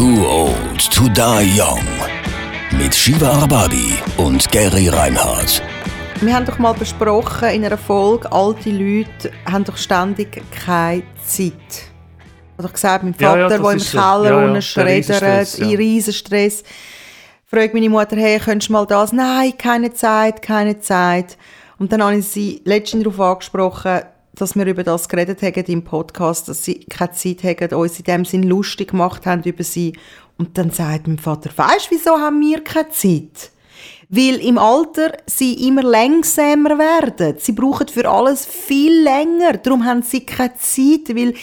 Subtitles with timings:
[0.00, 1.84] Too Old to Die Young.
[2.78, 5.62] Mit Shiva Arbabi und Gary Reinhardt.
[6.22, 11.52] Wir haben doch mal besprochen in einer Folge, alte Leute haben doch ständig keine Zeit.
[11.52, 13.98] Ich habe doch gesagt, mein Ja, ja, Vater, das der im ist so.
[13.98, 15.66] Keller Ja, ja, schreddert, ja.
[15.66, 16.64] in Riesenstress.
[17.44, 19.12] Fragt meine Mutter, hey, könntest du mal das?
[19.12, 21.36] Nein, keine Zeit, keine Zeit.
[21.78, 24.00] Und dann habe ich sie letztens darauf angesprochen,
[24.34, 28.04] dass wir über das geredet haben im Podcast, dass sie keine Zeit haben, uns in
[28.04, 29.94] dem Sinn lustig gemacht haben über sie.
[30.38, 33.50] Und dann sagt mein Vater, weißt du, wieso haben wir keine Zeit?
[34.08, 37.36] Weil im Alter sie immer langsamer werden.
[37.38, 39.58] Sie brauchen für alles viel länger.
[39.58, 41.34] Darum haben sie keine Zeit, weil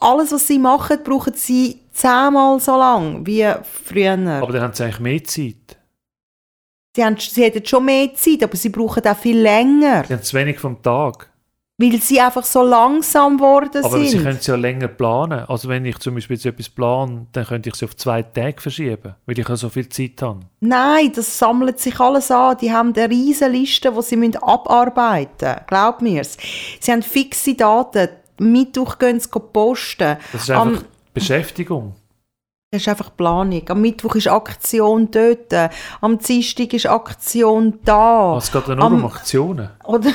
[0.00, 3.46] alles, was sie machen, brauchen sie zehnmal so lang wie
[3.84, 4.12] früher.
[4.42, 5.78] Aber dann haben sie eigentlich mehr Zeit.
[6.94, 10.04] sie, haben, sie hätten schon mehr Zeit, aber sie brauchen auch viel länger.
[10.06, 11.31] Sie haben zu wenig vom Tag.
[11.82, 14.22] Weil sie einfach so langsam geworden Aber sie sind.
[14.22, 15.44] können es ja länger planen.
[15.48, 18.60] Also wenn ich zum Beispiel jetzt etwas plane, dann könnte ich es auf zwei Tage
[18.60, 20.40] verschieben, weil ich ja so viel Zeit habe.
[20.60, 22.56] Nein, das sammelt sich alles an.
[22.60, 25.60] Die haben eine riesige Liste, die sie müssen abarbeiten müssen.
[25.66, 26.36] Glaub mir's.
[26.80, 28.08] Sie haben fixe Daten.
[28.38, 30.16] Mittwoch gehen sie posten.
[30.32, 31.94] Das ist einfach Am- Beschäftigung.
[32.70, 33.62] Das ist einfach Planung.
[33.68, 35.52] Am Mittwoch ist Aktion dort.
[36.00, 38.36] Am Dienstag ist Aktion da.
[38.38, 39.68] Es geht ja nur Am- um Aktionen.
[39.84, 40.10] Oder?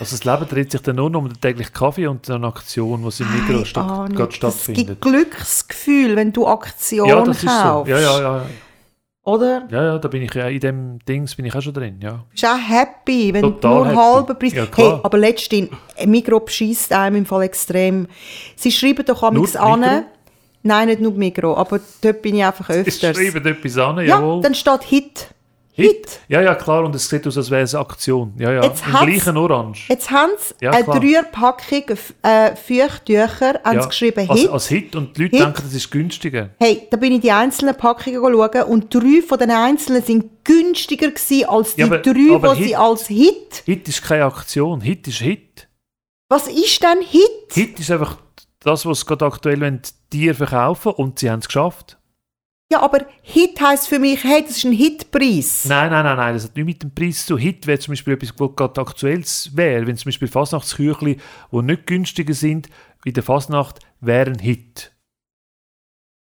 [0.00, 3.02] Also das Leben dreht sich dann nur noch um den täglichen Kaffee und eine Aktion,
[3.08, 4.36] die im Mikro statt, Ah, gerade nicht.
[4.36, 4.82] stattfindet.
[4.82, 7.48] Es gibt Glücksgefühl, wenn du Aktion ja, das ist so.
[7.48, 7.90] kaufst.
[7.90, 8.46] Ja, ja, ja.
[9.24, 9.68] Oder?
[9.70, 12.24] Ja, ja, da bin ich ja in dem Dings bin ich auch schon drin, ja.
[12.30, 14.52] bist auch happy, wenn Total du nur halben Preis...
[14.54, 15.68] Ja, hey, aber letztens,
[16.06, 18.06] Migros bescheisst einem im Fall extrem.
[18.56, 20.04] Sie schreiben doch Nur an...
[20.62, 23.16] Nein, nicht nur Migros, aber dort bin ich einfach Sie öfters.
[23.16, 24.42] schreiben etwas an, ja, jawohl.
[24.42, 25.28] dann steht Hit.
[25.82, 26.20] Hit.
[26.28, 28.34] Ja, ja, klar, und es sieht aus, als wäre es eine Aktion.
[28.38, 29.88] Ja, ja, Jetzt im gleichen Orange.
[29.88, 30.84] Jetzt haben sie Ja, eine.
[30.84, 33.82] Dreierpackung äh, Feuchttücher ja.
[33.82, 34.50] sie geschrieben als, Hit.
[34.50, 35.46] als Hit und die Leute Hit.
[35.46, 36.50] denken, das ist günstiger.
[36.58, 41.08] Hey, da bin ich die einzelnen Packungen schauen und drei von den einzelnen sind günstiger
[41.10, 43.62] gewesen als die Ja, aber- drei, aber die sie Hit- als Hit.
[43.64, 45.68] Hit ist keine Aktion, Hit ist Hit.
[46.30, 47.52] Was ist denn Hit?
[47.52, 48.16] Hit ist einfach
[48.60, 49.80] das, was gerade aktuell wollen,
[50.34, 51.97] verkaufen und sie haben es geschafft.
[52.70, 55.64] Ja, aber Hit heisst für mich, hey, das ist ein Hitpreis.
[55.64, 57.40] Nein, nein, nein, nein, das hat nichts mit dem Preis zu tun.
[57.40, 59.86] Hit wäre zum Beispiel etwas, was gerade aktuell wäre.
[59.86, 61.16] Wenn zum Beispiel Fasnachtsküchli,
[61.50, 62.68] die nicht günstiger sind
[63.04, 64.92] wie der Fasnacht, wären Hit.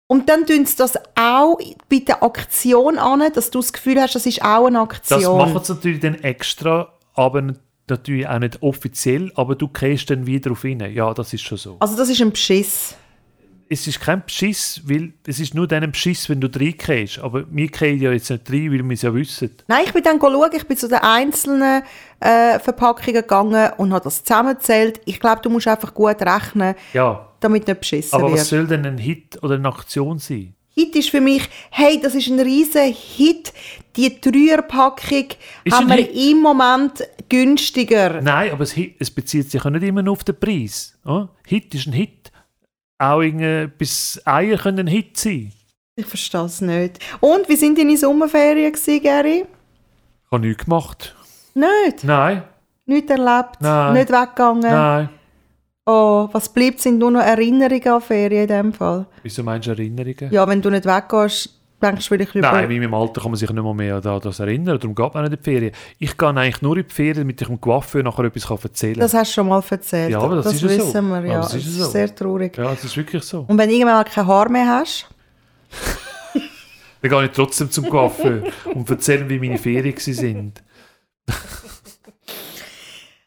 [0.07, 4.15] Und dann tun sie das auch bei der Aktion an, dass du das Gefühl hast,
[4.15, 5.23] das ist auch eine Aktion.
[5.23, 7.55] Das machen sie natürlich dann extra, aber
[7.89, 10.81] natürlich auch nicht offiziell, aber du gehst dann wieder auf ihn.
[10.81, 11.77] Ja, das ist schon so.
[11.81, 12.97] Also das ist ein Beschiss.
[13.75, 17.19] Es ist kein Beschiss, weil es ist nur dann ein Beschiss, wenn du reingehst.
[17.19, 19.51] Aber wir gehen ja jetzt nicht rein, weil wir es ja wissen.
[19.67, 21.83] Nein, ich bin dann schauen, ich bin zu den einzelnen
[22.21, 25.01] äh, Verpackungen gegangen und habe das zusammengezählt.
[25.07, 28.39] Ich glaube, du musst einfach gut rechnen, Ja, damit nicht beschissen aber wird.
[28.43, 30.55] was soll denn ein Hit oder eine Aktion sein?
[30.77, 33.53] Hit ist für mich, hey, das ist ein riesen Hit.
[33.97, 35.27] Die Dreierpackung
[35.73, 36.31] haben wir Hit.
[36.31, 38.21] im Moment günstiger.
[38.23, 40.97] Nein, aber es, es bezieht sich ja nicht immer nur auf den Preis.
[41.05, 41.29] oder?
[41.45, 42.31] Hit ist ein Hit.
[42.99, 43.23] Auch
[43.79, 45.53] bis Eier können ein Hit sein.
[45.97, 46.99] Ich verstehe es nicht.
[47.21, 49.45] Und, wie sind deine Sommerferien gewesen, Gary?
[50.25, 51.15] Ich habe nichts gemacht.
[51.55, 52.03] Nicht?
[52.05, 52.43] Nein,
[52.87, 53.61] Nicht erlebt?
[53.61, 53.93] Nein.
[53.95, 54.61] Nicht weggegangen?
[54.63, 55.09] nein.
[55.87, 59.07] Oh, was bleibt, sind nur noch Erinnerungen an Ferien in dem Fall.
[59.23, 60.31] Wieso meinst du Erinnerungen?
[60.33, 61.51] Ja, wenn du nicht weggehst,
[61.83, 62.53] denkst du vielleicht über...
[62.53, 64.79] Nein, wie im Alter kann man sich nicht mehr, mehr an das erinnern.
[64.79, 65.73] Darum geht man nicht in die Ferien.
[65.99, 69.01] Ich gehe eigentlich nur in die Ferien, damit ich dem Coiffeur nachher etwas erzählen kann.
[69.01, 70.11] Das hast du schon mal erzählt.
[70.11, 70.75] Ja, aber das ist ja so.
[70.77, 71.33] wissen wir, ja.
[71.35, 71.91] Aber das ist Es ja so.
[71.91, 72.57] sehr traurig.
[72.57, 73.45] Ja, das ist wirklich so.
[73.49, 75.09] Und wenn du irgendwann mal kein Haar mehr hast,
[77.03, 80.63] Dann gehe ich trotzdem zum Coiffeur und erzähle, wie meine Ferien sind.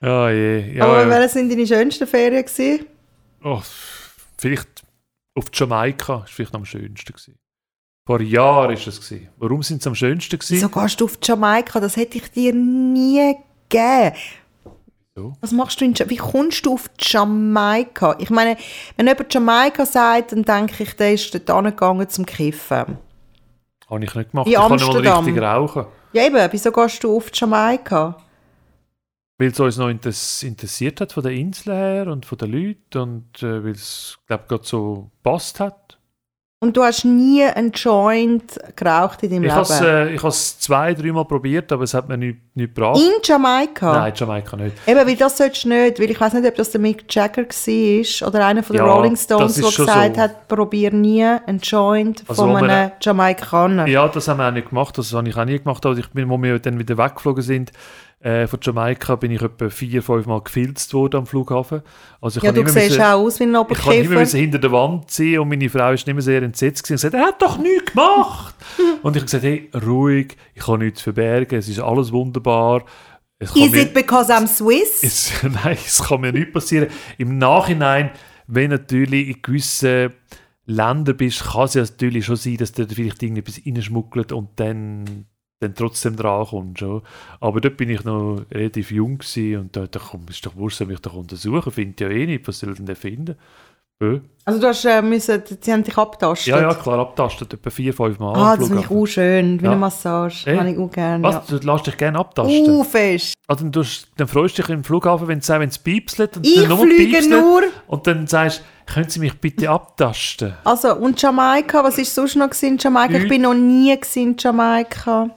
[0.02, 0.74] ja, je.
[0.74, 1.09] Ja, aber ja.
[1.09, 2.88] welche sind deine schönsten Ferien gewesen?
[3.44, 3.62] Oh,
[4.36, 4.84] vielleicht
[5.36, 7.38] auf Jamaika ist vielleicht am schönsten gewesen.
[8.07, 9.28] Vor Jahren ist es gewesen.
[9.35, 10.56] Warum sind sie am schönsten gewesen?
[10.56, 11.81] Wieso gehst du auf Jamaika?
[11.81, 13.35] Das hätte ich dir nie
[13.68, 14.16] gegeben.
[15.13, 15.34] Wieso?
[15.41, 18.16] Was machst du in Wie kommst du auf Jamaika?
[18.19, 18.56] Ich meine,
[18.95, 22.98] wenn jemand Jamaika sagt, dann denke ich, der ist dort angegangen zum Kiffen.
[23.89, 24.48] Habe ich nicht gemacht.
[24.48, 25.25] In ich kann nicht mal Amsterdam.
[25.25, 25.86] richtig rauchen.
[26.13, 28.15] Ja eben, wieso gehst du auf Jamaika?
[29.38, 32.98] Weil es uns noch interess interessiert hat von der Insel her und von den Leuten
[33.00, 35.96] und äh, weil es, glaube ich, gerade so passt hat.
[36.59, 39.92] Und du hast nie einen Joint geraucht in deinem Ich habe es Leben?
[39.92, 43.00] äh, ich has zwei, dreimal probiert, aber es hat mir nicht, nicht gebracht.
[43.00, 43.94] in Jamaika?
[43.94, 44.75] Nein, Jamaika nicht.
[44.88, 47.44] Eben, weil das solltest du nicht, weil ich weiß nicht, ob das der Mick Jagger
[47.44, 50.21] war oder einer von den Ja, Rolling Stones, der gesagt so.
[50.21, 53.86] hat, probier nie einen Joint Also, von wo man- einem Jamaikaner.
[53.88, 55.86] Ja, das haben wir auch nicht gemacht, das habe ich auch nie gemacht.
[55.86, 57.71] Aber ich bin, wo wir dann wieder weggeflogen sind,
[58.19, 61.84] Äh, von Jamaika bin ich etwa vier, fünf Mal gefilzt worden am Flughafen.
[62.19, 64.19] Also ich Ja, kann du siehst müssen- auch aus wie ein ich kann immer Oberkäfer.
[64.19, 67.14] müssen hinter der Wand sein und meine Frau ist nicht mehr sehr entsetzt und gesagt,
[67.14, 68.56] er hat doch nichts gemacht.
[69.04, 72.86] und ich habe gesagt, hey, ruhig, ich kann nichts verbergen, es ist alles wunderbar.
[73.38, 75.04] Es Is mir- it because I'm Swiss?
[75.04, 76.88] es, nein, es kann mir nicht passieren.
[77.19, 78.10] Im Nachhinein,
[78.48, 80.12] wenn natürlich in gewissen
[80.66, 84.50] Ländern bist, kann es ja natürlich schon sein, dass du da vielleicht irgendetwas reinschmuggelt und
[84.60, 85.28] dann,
[85.59, 86.81] dann trotzdem drankommst.
[86.81, 87.01] Ja.
[87.39, 90.81] Aber dort bin ich noch relativ jung gewesen und da, da komm, ist doch wurscht,
[90.81, 93.36] mich doch untersuchen, findet ja eh nicht, was soll denn der finden?
[94.00, 96.54] Ja, Also du hast äh, müssen, sie haben dich abtastet.
[96.54, 98.36] ja, ja, klar, abtastet, etwa vier, fünf Mal.
[98.36, 99.71] Ah, das finde ich auch schön, wie Ja.
[99.71, 100.48] eine Massage.
[100.48, 100.56] Eh?
[100.56, 101.24] Habe ich auch gerne.
[101.24, 101.50] Was?
[101.50, 101.57] Ja.
[101.57, 102.69] Du lässt dich gerne abtasten?
[102.69, 103.33] Uh, fest.
[103.48, 106.45] Also, dann, tust, dann freust du dich im Flughafen, wenn es wenn es piepselt und
[106.45, 107.63] Ich dann nur fliege nur.
[107.88, 110.54] und dann sagst können Sie mich bitte abtasten?
[110.63, 113.18] Also, und Jamaika, was war sonst noch in Jamaika?
[113.18, 115.31] Ich bin noch nie in Jamaika.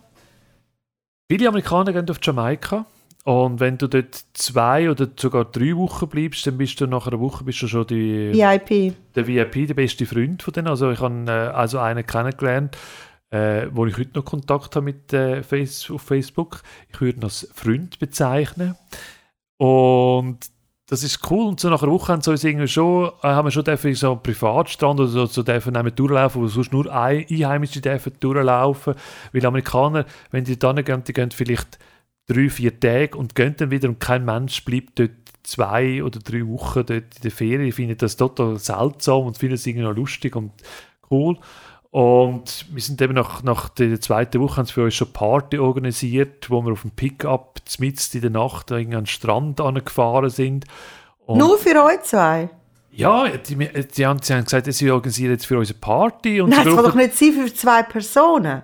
[1.30, 2.86] Viele Amerikaner gehen auf Jamaika
[3.22, 7.20] und wenn du dort zwei oder sogar drei Wochen bleibst, dann bist du nach einer
[7.20, 8.96] Woche bist du schon die, VIP.
[9.14, 10.66] der VIP, der beste Freund von denen.
[10.66, 12.76] Also ich habe äh, also einen kennengelernt,
[13.30, 16.62] äh, wo ich heute noch Kontakt habe mit äh, Face, auf Facebook.
[16.92, 18.74] Ich würde ihn als Freund bezeichnen.
[19.56, 20.38] Und
[20.90, 21.46] das ist cool.
[21.46, 24.10] Und so nach einer Woche haben, uns irgendwie schon, äh, haben wir schon dürfen so
[24.10, 28.94] einen Privatstrand oder so, so dürfen nehmen durchlaufen, wo sonst nur Ein- Einheimische dürfen durchlaufen.
[29.32, 31.78] Weil Amerikaner, wenn die dann gehen, die gehen vielleicht
[32.26, 35.12] drei, vier Tage und gehen dann wieder und kein Mensch bleibt dort
[35.44, 37.68] zwei oder drei Wochen dort in der Ferien.
[37.68, 40.50] Ich finde das total seltsam und finde es irgendwie noch lustig und
[41.08, 41.38] cool.
[41.90, 45.58] Und wir sind eben nach, nach der zweiten Woche haben sie für uns schon Party
[45.58, 50.66] organisiert, wo wir auf dem Pickup mitten in der Nacht an den Strand angefahren sind.
[51.26, 52.50] Und Nur für euch zwei?
[52.92, 56.40] ja, die, die, haben, sie haben gesagt, sie organisieren jetzt für uns eine Party.
[56.40, 58.62] Und Nein, das kann doch nicht sein für zwei Personen.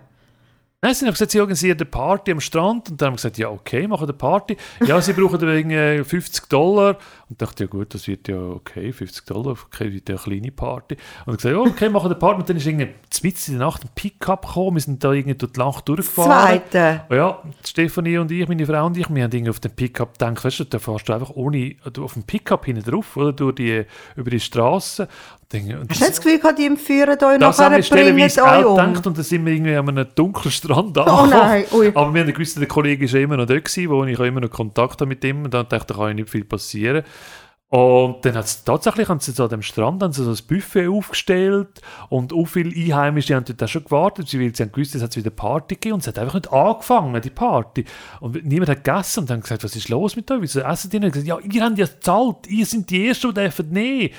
[0.82, 3.38] Nein, sie haben gesagt, sie organisieren eine Party am Strand und dann haben wir gesagt,
[3.38, 4.58] ja okay, machen eine Party.
[4.86, 6.98] Ja, sie brauchen irgendwie 50 Dollar
[7.30, 10.52] und dachte, ja gut, das wird ja okay, 50 Dollar, okay, wird ja eine kleine
[10.52, 10.96] Party.
[11.24, 12.90] Und ich gesagt, ja okay, machen eine Party und dann ist irgendwie
[13.22, 16.60] mitten in der Nacht ein Pickup gekommen, wir sind da irgendwie durch die Nacht durchgefahren.
[16.60, 17.04] Zweite.
[17.10, 20.44] Ja, Stefanie und ich, meine Frau und ich, wir haben irgendwie auf den Pickup gedacht,
[20.44, 23.86] weißt du, da fährst du einfach ohne, auf dem Pickup hinten drauf, oder, durch die,
[24.14, 25.08] über die Straße.
[25.50, 28.48] Dann- und Hast du das Gefühl gehabt, die führen euch nachher haben wir stellenweise euch
[28.64, 28.76] auch um?
[28.76, 31.30] gedacht und dann sind wir irgendwie an einem dunklen Strand Oh angekommen.
[31.30, 31.88] nein, ui.
[31.94, 34.40] Aber wir haben gewusst, der Kollege ist ja immer noch da gewesen, wo ich immer
[34.40, 37.04] noch Kontakt habe mit ihm und dann dachte ich, da kann ja nicht viel passieren.
[37.68, 40.86] Und dann hat tatsächlich haben sie so an dem Strand haben sie so ein Buffet
[40.86, 45.02] aufgestellt und auch viele Einheimische haben dort auch schon gewartet, weil sie haben gewusst, es
[45.02, 47.84] hat wieder Party gegeben und es hat einfach nicht angefangen, die Party.
[48.20, 51.00] Und niemand hat gegessen und dann gesagt, was ist los mit euch, wieso essen die
[51.00, 51.06] nicht?
[51.16, 54.10] Und gesagt, ja, ihr habt ja gezahlt, ihr sind die Ersten, die dürfen nehmen.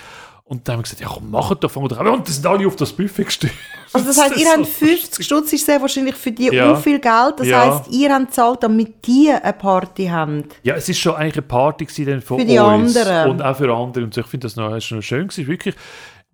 [0.49, 2.07] Und dann haben wir gesagt, ja komm, macht doch, fangt doch an.
[2.07, 3.53] Und dann sind alle auf das Buffet gestürzt.
[3.91, 6.75] Also das heisst, ihr habt so 50 Stutz, ist sehr wahrscheinlich für die Ja.
[6.77, 7.33] viel Geld.
[7.37, 7.59] Das Ja.
[7.65, 10.45] heisst, ihr habt gezahlt, damit die eine Party haben.
[10.63, 13.31] Ja, es ist schon eigentlich eine Party gewesen dann von Für die uns anderen.
[13.31, 14.21] und auch für andere und so.
[14.21, 15.75] Ich finde das noch, ist noch schön gewesen, wirklich.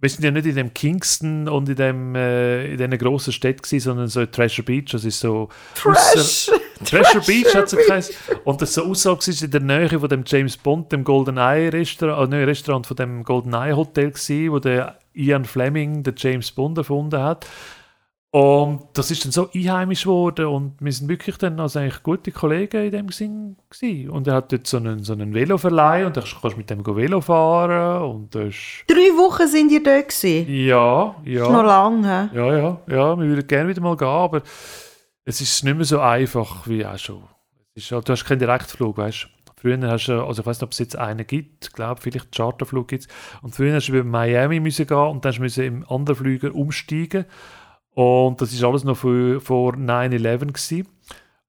[0.03, 3.61] Wir sind ja nicht in dem Kingston und in dem äh, in diesen grossen Städten
[3.61, 6.51] gewesen, sondern so in Treasure Beach, das ist so Trash!
[6.83, 8.13] Treasure Beach hat es geheißen.
[8.43, 11.69] Und das so aussage ist in der Nähe von dem James Bond, dem Golden Eye
[11.69, 16.51] Restaurant, äh, Restaurant von dem Golden Eye Hotel gewesen, wo der Ian Fleming den James
[16.51, 17.47] Bond erfunden hat.
[18.35, 22.31] Und das ist dann so einheimisch geworden und wir sind wirklich dann also eigentlich gute
[22.31, 24.09] Kollegen in dem Sinn gewesen.
[24.09, 26.83] Und er hat dort so einen, so einen Veloverleih und da kannst du mit dem
[26.83, 28.55] Velo fahren und das
[28.87, 30.51] Drei Wochen sind ihr dort gewesen.
[30.51, 32.29] ja, Das ist noch ja, lange.
[32.33, 34.41] ja, ja, ja, wir würden gerne wieder mal gehen, aber
[35.25, 37.21] es ist nicht mehr so einfach wie auch schon.
[37.75, 39.27] Es ist, halt- du hast keinen Direktflug, weißt du.
[39.61, 42.25] Früher hast du, also ich weiß nicht, ob es jetzt einen gibt, ich glaube, vielleicht
[42.25, 43.07] einen Charterflug gibt
[43.43, 46.55] Und früher hast du über Miami müssen gehen und dann musst du im anderen Flüger
[46.55, 47.25] umsteigen.
[47.93, 50.87] Und das ist alles noch vor, vor 9-11 gewesen.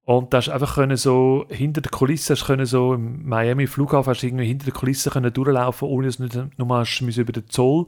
[0.05, 4.23] Und da hast einfach können so hinter der Kulisse können so im Miami Flughafen hast
[4.23, 7.87] irgendwie hinter der Kulisse können durchlaufen, ohne dass du hast müssen über den Zoll,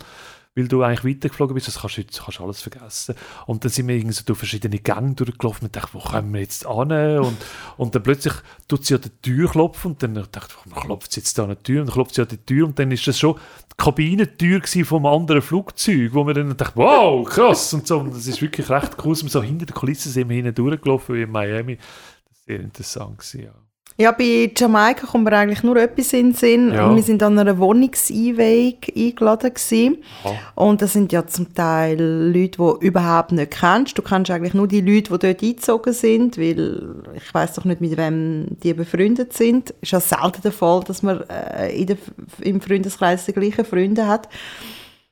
[0.57, 1.69] weil du eigentlich weitergeflogen bist.
[1.69, 3.15] Das kannst du jetzt kannst alles vergessen.
[3.47, 6.41] Und dann sind wir irgendwie so durch verschiedene Gänge durchgelaufen und dachte, wo kommen wir
[6.41, 6.91] jetzt an?
[7.19, 7.37] Und,
[7.77, 8.33] und dann plötzlich
[8.67, 11.51] tut sie an die Tür klopfen und dann dachte ich, klopft sie jetzt da an
[11.51, 11.81] die Tür?
[11.83, 15.05] Und dann klopft sie an die Tür und dann ist das schon die Kabinentür vom
[15.05, 17.99] anderen Flugzeug, wo wir dann dachten, wow, krass und so.
[17.99, 21.17] Und das ist wirklich recht cool, wir so hinter der Kulisse sind wir hinten durchgelaufen
[21.17, 21.77] wie in Miami.
[21.77, 23.66] Das ist sehr interessant gewesen, ja.
[23.99, 26.73] Ja, bei Jamaika kommt mir eigentlich nur etwas in den Sinn.
[26.73, 26.95] Ja.
[26.95, 29.99] Wir sind an einer Wohnungseinweihung eingeladen gewesen.
[30.23, 30.35] Aha.
[30.55, 33.97] Und das sind ja zum Teil Leute, die du überhaupt nicht kennst.
[33.97, 37.81] Du kennst eigentlich nur die Leute, die dort eingezogen sind, weil ich weiß doch nicht,
[37.81, 39.71] mit wem die befreundet sind.
[39.81, 41.97] Ist ja selten der Fall, dass man äh, in der,
[42.41, 44.29] im Freundeskreis die gleichen Freunde hat.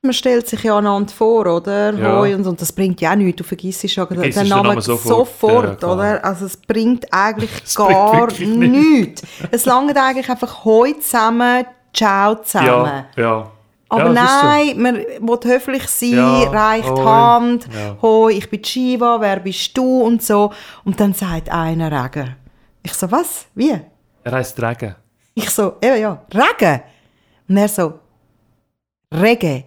[0.05, 1.93] Man stellt sich ja einander vor, oder?
[1.95, 2.19] Ja.
[2.19, 3.39] Hoi und, und das bringt ja auch nichts.
[3.39, 5.83] Du vergisst ja den, den Namen sofort, sofort.
[5.83, 6.25] Ja, oder?
[6.25, 9.23] Also es bringt eigentlich Es bringt gar wirklich nichts.
[9.51, 13.05] es langt eigentlich einfach Hoi zusammen, Ciao zusammen.
[13.17, 13.51] Ja, ja.
[13.89, 14.47] Aber ja, ist so.
[14.47, 17.05] nein, man will höflich sein, reicht die hoi.
[17.05, 17.69] Hand,
[18.03, 20.53] hoi, ich bin Shiva, wer bist du und so.
[20.85, 22.35] Und dann sagt einer Regen.
[22.83, 23.47] Ich so, was?
[23.55, 23.79] Wie?
[24.25, 24.97] Er heisst Regen.
[25.35, 26.83] Ich so, ja, ja, Regen.
[27.49, 27.95] Und er so,
[29.13, 29.65] Rege.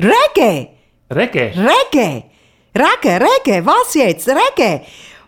[0.00, 0.68] Rege!
[1.10, 1.66] Regen?
[1.66, 2.24] Reggae!
[2.72, 4.28] Reggae, Reggae, was jetzt?
[4.28, 4.82] Reggae!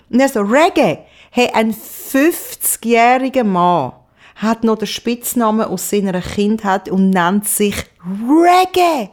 [0.09, 0.99] Und er so, Reggae.
[1.33, 3.93] Hey, ein 50-jähriger Mann
[4.37, 7.75] hat noch den Spitznamen aus seiner Kindheit und nennt sich
[8.05, 9.11] Reggae.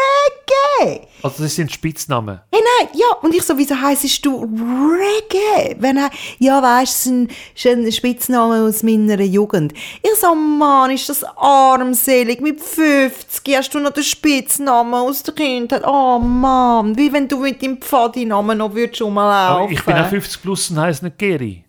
[0.00, 1.06] Reggae!
[1.22, 2.40] Also das sind Spitznamen.
[2.52, 5.76] Hey, nein, ja, und ich so, wieso heisst du Reggae?
[5.78, 9.72] Wenn er, ja, weißt du, ein, ist ein Spitzname aus meiner Jugend.
[10.02, 15.34] Ich so, Mann, ist das armselig, mit 50 hast du noch den Spitznamen aus der
[15.34, 15.82] Kindheit.
[15.86, 19.64] Oh, Mann, wie wenn du mit deinem Pfadinamen noch würdest rumlaufen.
[19.64, 21.64] Aber ich bin auch 50 plus und heisst nicht Geri.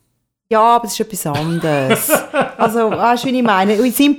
[0.51, 2.09] Ja, aber es ist etwas anderes.
[2.57, 3.73] also, weißt du, wie ich meine?
[3.75, 4.17] In seinem-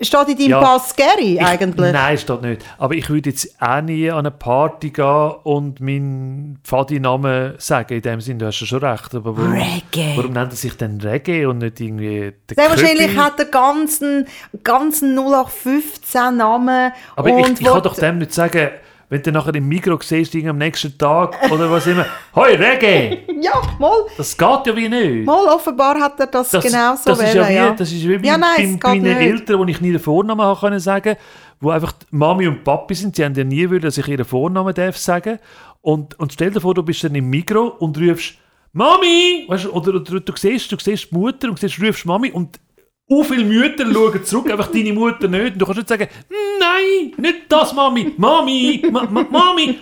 [0.00, 0.60] Steht in deinem Ja.
[0.60, 1.92] Pass Gary eigentlich?
[1.92, 2.64] Nein, steht nicht.
[2.78, 7.94] Aber ich würde jetzt auch nie an eine Party gehen und meinen Pfadi-Namen sagen.
[7.94, 9.12] In dem Sinne, du hast ja schon recht.
[9.16, 10.12] Aber warum, Reggae.
[10.16, 13.16] warum nennt er sich denn Reggae und nicht irgendwie der Sehr wahrscheinlich Köpi?
[13.16, 14.26] hat er ganzen,
[14.62, 16.92] ganzen 0815 Namen.
[17.16, 18.68] Aber und ich, ich kann doch dem nicht sagen,
[19.10, 23.52] wenn du nachher im Mikro siehst, am nächsten Tag oder was immer, «Hoi, Reggae!» Ja,
[23.78, 25.24] mal, Das geht ja wie nicht.
[25.24, 28.26] mal offenbar hat er das, Das, genau so das ist ja wie, das ist wie
[28.26, 29.20] Ja, bei, nein, bei, meinen nicht.
[29.20, 31.16] Eltern, wo ich nie den Vornamen habe können sagen,
[31.60, 34.24] wo einfach die Mami und Papi sind, sie haben ja nie wollen, dass ich ihren
[34.24, 35.38] Vornamen darf sagen.
[35.80, 38.34] Und, und stell dir vor, du bist dann im Mikro und rufst
[38.72, 42.30] «Mami!» weißt, du, oder, oder du siehst, du siehst die Mutter und siehst, rufst «Mami»
[42.30, 42.58] und
[43.08, 45.54] so viele Mütter schauen zurück, einfach deine Mutter nicht.
[45.54, 46.08] Und du kannst nicht sagen
[46.60, 48.14] «Nein, nicht das, Mami!
[48.16, 48.84] Mami!
[48.90, 49.78] Ma, ma, Mami!»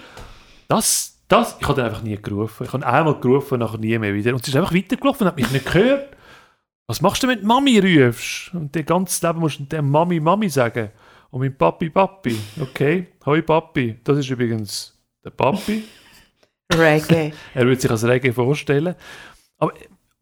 [0.69, 2.65] Das, das, ich habe dann einfach nie gerufen.
[2.65, 4.33] Ich habe einmal gerufen, nachher nie mehr wieder.
[4.33, 6.17] Und sie ist einfach weitergelaufen und hat mich nicht gehört.
[6.87, 8.55] Was machst du, wenn du Mami rufst?
[8.55, 10.91] Und dein ganzes Leben musst du der Mami Mami sagen.
[11.31, 12.39] Und mein Papi Papi.
[12.61, 13.99] Okay, hoi Papi.
[14.05, 15.83] Das ist übrigens der Papi.
[16.73, 17.33] Reggae.
[17.55, 18.95] Er würde sich als Reggae vorstellen.
[19.59, 19.73] Aber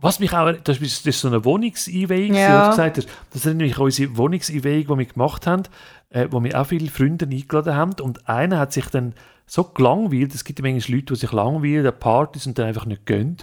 [0.05, 2.71] was mich auch, das ist, das ist so eine Wohnungseinweihung, Ja.
[2.71, 3.09] gesagt hast.
[3.31, 5.63] Das ist nämlich unsere Wohnungseinweihung, die wir gemacht haben,
[6.11, 7.95] äh, wo wir auch viele Freunde eingeladen haben.
[8.01, 9.15] Und einer hat sich dann
[9.47, 12.87] so gelangweilt, es gibt ja manchmal Leute, die sich langweilen an Partys und dann einfach
[12.87, 13.37] nicht gehen.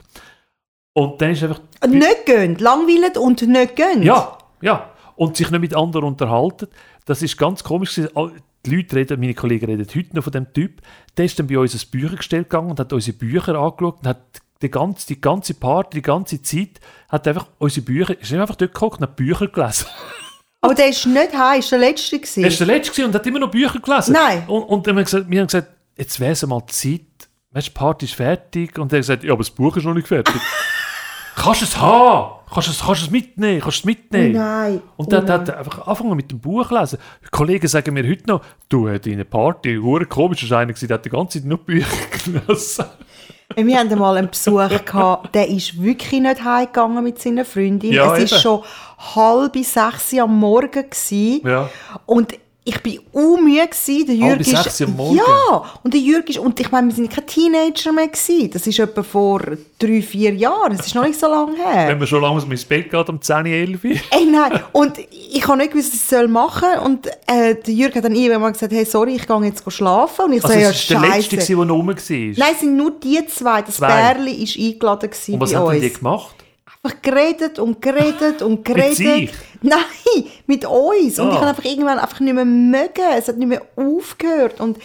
[0.93, 4.03] Und dann ist einfach nicht gönnt, langweilig und nicht gönnt.
[4.03, 4.89] ja, ja.
[5.15, 6.67] Und sich nicht mit anderen unterhalten.
[7.05, 7.93] Das ist ganz komisch.
[7.95, 10.81] Die Leute reden, meine Kollegen reden heute noch von dem Typ.
[11.17, 14.41] Der ist dann bei uns ins Büchergestell gegangen und hat unsere Bücher angeschaut und hat
[14.61, 18.73] die ganze, die ganze Party, die ganze Zeit, hat einfach unsere Bücher, ist einfach dort
[18.73, 19.87] geguckt und hat Bücher gelesen.
[20.61, 22.43] Aber der ist nicht heim, ist der Letzte gewesen.
[22.43, 24.13] Er ist der Letzte und hat immer noch Bücher gelesen.
[24.13, 24.43] Nein.
[24.47, 27.01] Und, und dann haben wir, gesagt, wir haben gesagt, jetzt wäre es mal Zeit,
[27.51, 28.77] weißt du, die Party ist fertig.
[28.77, 30.35] Und er hat gesagt, ja, aber das Buch ist noch nicht fertig.
[31.35, 32.40] kannst du es haben?
[32.53, 33.61] Kannst du es, kannst es mitnehmen?
[33.61, 34.33] Kannst du es mitnehmen?
[34.33, 34.81] Nein.
[34.97, 36.99] Und dann hat er einfach angefangen mit dem Buch zu lesen.
[37.31, 40.95] Kollegen sagen mir heute noch, du, äh, deine Party, hure komisch ist einer gewesen, der
[40.95, 41.87] hat die ganze Zeit nur Bücher
[42.25, 42.85] gelesen.
[43.55, 47.93] Hey, Wir hatten mal einen Besuch, gehabt, der ist wirklich nicht heimgegangen mit seiner Freundin.
[47.93, 48.63] Ja, es war schon
[49.15, 50.69] halb sechs Uhr am Morgen.
[50.89, 51.41] Gewesen.
[51.47, 51.69] Ja.
[52.05, 53.67] Und ich war unmüde.
[53.67, 54.05] Gewesen.
[54.05, 55.17] Der Jürg ist, Uhr am Morgen?
[55.17, 58.07] Ja, und der Jürg ist, und ich meine, wir sind keine Teenager mehr.
[58.07, 58.51] Gewesen.
[58.51, 59.41] Das ist etwa vor
[59.79, 60.73] drei, vier Jahren.
[60.73, 61.87] Es ist noch nicht so lange her.
[61.87, 63.91] Wenn man schon langsam ins Bett geht, um 10, 11 Uhr.
[64.11, 64.59] Ey, nein.
[64.73, 66.85] Und ich habe nicht gewusst, was ich soll machen soll.
[66.85, 70.25] Und äh, der Jürg hat dann irgendwann mal gesagt, hey, sorry, ich gehe jetzt schlafen.
[70.25, 71.55] Und ich Also so, ja, war der Letzte, scheiße.
[71.55, 71.95] der noch rum war.
[71.95, 73.61] Nein, es sind nur die zwei.
[73.63, 73.87] Das Zwei.
[73.87, 75.79] Bärli war eingeladen gewesen Und was bei haben uns.
[75.81, 76.35] die gemacht?
[76.83, 78.95] Einfach geredet und geredet und geredet.
[78.97, 79.31] sich?
[79.61, 79.83] Nein,
[80.47, 81.19] mit uns.
[81.19, 81.33] Und Ah.
[81.33, 83.03] ich habe einfach irgendwann einfach nicht mehr mögen.
[83.15, 84.59] Es hat nicht mehr aufgehört.
[84.59, 84.79] Und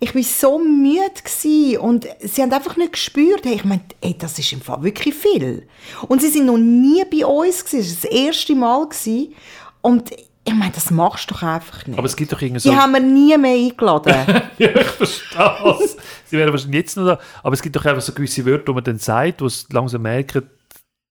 [0.00, 1.78] ich war so müde gewesen.
[1.80, 5.14] und sie haben einfach nicht gespürt, hey, ich meine, ey, das ist im Fall wirklich
[5.14, 5.68] viel.
[6.08, 7.90] Und sie sind noch nie bei uns gewesen.
[7.94, 9.34] Das war das erste Mal gewesen.
[9.82, 10.10] Und
[10.46, 11.98] ich meine, das machst du doch einfach nicht.
[11.98, 12.70] Aber es gibt doch irgendwie so...
[12.70, 14.14] Die haben wir nie mehr eingeladen.
[14.58, 15.96] ja, ich verstehe es.
[16.24, 17.18] Sie wären wahrscheinlich jetzt noch da.
[17.42, 20.00] Aber es gibt doch einfach so gewisse Wörter, die man dann sagt, wo es langsam
[20.02, 20.42] merkt,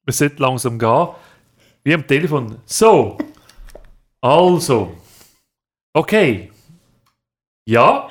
[0.05, 1.07] man sollte langsam gehen.
[1.83, 2.57] Wie am Telefon.
[2.65, 3.17] So.
[4.21, 4.93] Also.
[5.93, 6.51] Okay.
[7.65, 8.09] Ja.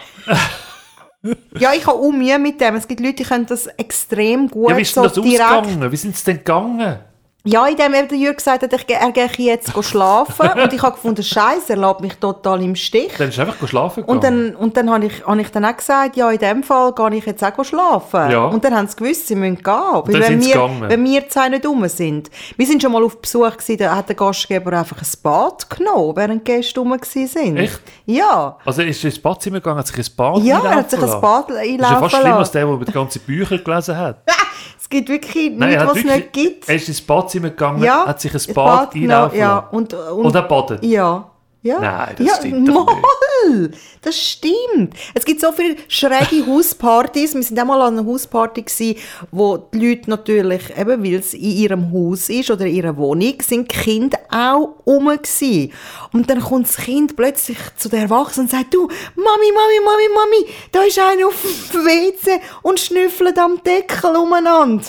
[1.59, 2.75] ja, ich habe auch Mühe mit dem.
[2.77, 5.93] Es gibt Leute, die können das extrem gut Ja, wie ist denn das ausgegangen?
[5.93, 6.99] Wie sind es denn gegangen?
[7.45, 10.49] Ja, in dem der Jürg gesagt hat, ich, ge- er gehe jetzt schlafen.
[10.63, 13.13] und ich habe gefunden, Scheiße, er lässt mich total im Stich.
[13.19, 14.17] Dann ist er einfach schlafen gegangen.
[14.17, 16.93] Und dann, und dann habe ich, hab ich dann auch gesagt, ja, in dem Fall
[16.93, 18.31] gehe ich jetzt auch schlafen.
[18.31, 18.45] Ja.
[18.45, 19.65] Und dann haben sie gewusst, sie müssen gehen.
[19.75, 20.85] Weil wenn wir, gegangen.
[20.89, 22.31] wenn wir zwei nicht rum sind.
[22.57, 26.15] Wir sind schon mal auf Besuch gewesen, da hat der Gastgeber einfach ein Bad genommen,
[26.15, 27.57] während die Gäste rum sind.
[27.57, 27.81] Echt?
[28.07, 28.57] Ja.
[28.65, 31.05] Also er ist ins Badzimmer gegangen, hat sich ein Bad Ja, er hat sich ein
[31.07, 31.57] einlaufen Bad lassen.
[31.57, 34.17] Das ist ja einlaufen fast schlimmer als der, der über die ganzen Bücher gelesen hat.
[34.93, 36.69] Es gibt wirklich Nein, nichts, was es nicht gibt.
[36.69, 39.59] Er ist ins Badzimmer gegangen, ja, hat sich ein Bad, genommen, einlaufen ja.
[39.71, 40.85] Und, und, Und er badet.
[40.85, 41.32] Ja.
[41.65, 41.79] Ja.
[41.79, 44.95] Nein, das ja, stimmt doch mal, Das stimmt.
[45.15, 47.35] Es gibt so viele schräge Hauspartys.
[47.35, 48.97] Wir sind auch mal an einer Hausparty gewesen,
[49.31, 53.35] wo die Leute natürlich, eben weil es in ihrem Haus ist oder in ihrer Wohnung,
[53.43, 55.73] sind die Kinder auch rum gewesen.
[56.13, 60.09] Und dann kommt das Kind plötzlich zu der Erwachsenen und sagt, du, Mami, Mami, Mami,
[60.15, 64.83] Mami, da ist einer auf dem WC und schnüffelt am Deckel umeinander.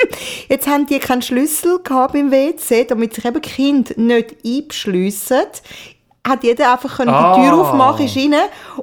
[0.48, 5.46] Jetzt haben die keinen Schlüssel gehabt beim WC, damit sich eben Kinder nicht einbeschliessen.
[6.26, 7.34] Hat jeder einfach können Ah.
[7.34, 8.34] die Tür aufmachen, ist rein.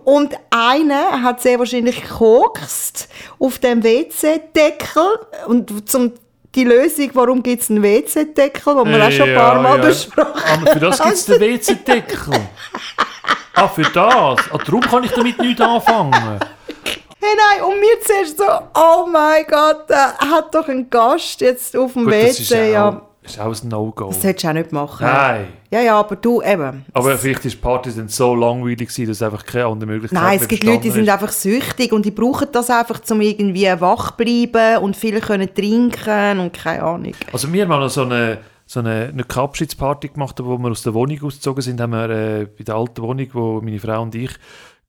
[0.04, 3.08] Und einer hat sehr wahrscheinlich gekokst
[3.40, 5.20] auf dem WC-Deckel.
[5.48, 6.14] Und zum
[6.56, 10.44] die Lösung, warum gibt es einen WC-Deckel, den wir auch schon ein paar Mal besprochen
[10.44, 10.64] haben.
[10.64, 12.34] Aber für das gibt es den WC-Deckel.
[13.56, 13.94] ah, für das?
[13.96, 16.40] Ah, darum kann ich damit nichts anfangen.
[17.22, 18.44] Hey, nein, und mir zuerst so,
[18.76, 22.78] oh mein Gott, er hat doch einen Gast jetzt auf dem Gut, WC.
[22.78, 23.02] auch,
[23.36, 24.08] Ja, ist auch ein No-Go.
[24.08, 25.06] das solltest du auch nicht machen.
[25.06, 25.48] Nein.
[25.72, 26.86] Ja, ja, aber du eben.
[26.94, 30.40] Aber vielleicht ist die Party dann so langweilig gewesen, dass einfach keine andere Möglichkeit Nein,
[30.42, 34.12] es gibt Leute, die sind einfach süchtig und die brauchen das einfach, um irgendwie wach
[34.12, 37.14] bleiben und viele können trinken und keine Ahnung.
[37.32, 40.94] Also wir haben noch so eine, so eine, eine Abschiedsparty gemacht, wo wir aus der
[40.94, 44.32] Wohnung ausgezogen sind, haben wir äh, bei der alten Wohnung, wo meine Frau und ich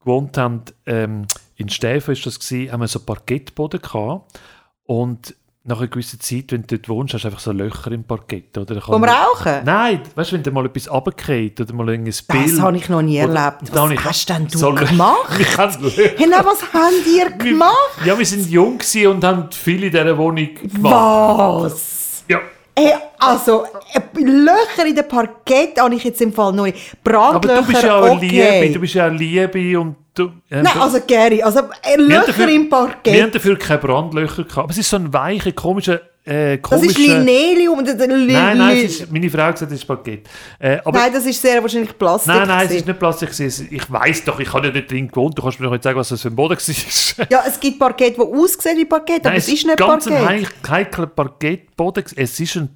[0.00, 4.40] gewohnt haben, ähm, in Stäfen ist das gewesen, haben wir so Parkettboden gehabt
[4.84, 5.36] und
[5.70, 8.56] nach einer gewissen Zeit, wenn du dort wohnst, hast du einfach so Löcher im Parkett,
[8.58, 8.80] oder?
[8.80, 9.60] Vom man- Rauchen?
[9.64, 12.52] Nein, weißt du, wenn da mal etwas runterfällt oder mal irgendein Bild...
[12.52, 13.70] Das habe ich noch nie oder- erlebt.
[13.74, 15.38] habe Was ich- hast denn du so- gemacht?
[15.38, 16.10] Wir haben Löcher.
[16.16, 17.76] Hey, nein, was habt ihr gemacht?
[18.04, 21.64] Ja, wir sind jung und haben viel in dieser Wohnung gemacht.
[21.64, 22.24] Was?
[22.28, 22.40] Ja.
[22.76, 26.78] Hey, also, äh, Löcher in den Parkett habe ich jetzt im Fall noch nicht.
[27.04, 28.60] Aber Brandlöcher, du bist ja auch okay.
[28.60, 30.30] Liebe, du bist ja auch Liebe und du...
[30.48, 33.34] Nein, also Gary, also äh, Löcher dafür- im Wir haben Parkett.
[33.34, 34.58] dafür keine Brandlöcher gehabt.
[34.58, 36.90] Aber es ist so ein weicher, komischer, äh, Das komischer...
[36.90, 37.78] ist Linoleum.
[37.78, 40.28] und- und- Li- Nein, nein, es ist, meine Frau gesagt, es ist Parkett.
[40.58, 42.34] Äh, aber Nein, das ist sehr wahrscheinlich Plastik.
[42.34, 43.30] nein, nein, es ist nicht Plastik.
[43.70, 45.36] Ich weiss doch, ich habe ja nicht drin gewohnt.
[45.38, 47.26] Du kannst mir doch nicht sagen, was das für ein Boden war.
[47.30, 50.14] Ja, es gibt Parkett, die aussehen wie Parkett, aber Nein, es ist nicht ganz ein
[50.14, 50.46] Parkett.
[50.62, 52.04] heik- heikler Parkettboden.
[52.16, 52.72] Es ist ein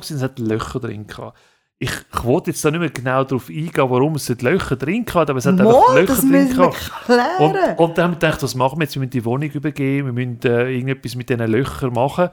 [0.00, 1.36] gewesen, es hat Löcher drin gehabt.
[1.82, 5.04] Ich, ich wollte jetzt da nicht mehr genau darauf eingehen, warum es dort Löcher drin
[5.12, 6.92] hat, aber es hat einfach Mal, Löcher das drin gehabt.
[7.40, 8.94] Und, und dann haben wir gedacht, was machen wir jetzt?
[8.94, 12.28] Wir müssen die Wohnung übergeben, wir müssen äh, irgendetwas mit diesen Löchern machen.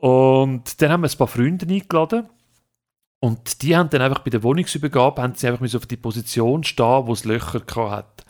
[0.00, 2.28] Und dann haben wir ein paar Freunde eingeladen.
[3.20, 7.06] Und die haben dann einfach bei der Wohnungsübergabe haben sie einfach auf die Position stehen,
[7.06, 8.26] wo es Löcher hat.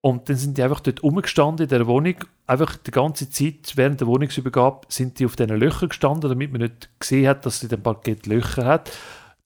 [0.00, 2.14] Und dann sind die einfach dort rumgestanden in der Wohnung.
[2.46, 6.62] Einfach die ganze Zeit während der Wohnungsübergabe sind die auf diesen Löchern gestanden, damit man
[6.62, 8.90] nicht gesehen hat, dass sie den Parkett Löcher hat.